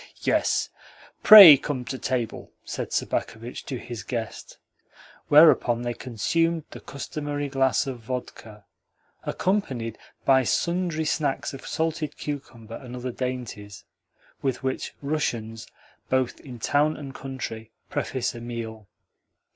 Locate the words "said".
2.65-2.91